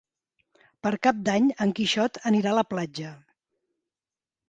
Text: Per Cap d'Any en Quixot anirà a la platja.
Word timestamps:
Per 0.87 0.91
Cap 1.09 1.19
d'Any 1.27 1.51
en 1.67 1.75
Quixot 1.81 2.19
anirà 2.33 2.53
a 2.57 2.63
la 2.63 2.67
platja. 2.75 3.15